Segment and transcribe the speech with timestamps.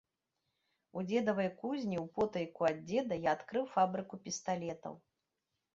[0.99, 4.93] У дзедавай кузні, употайку ад дзеда, я адкрыў фабрыку пісталетаў.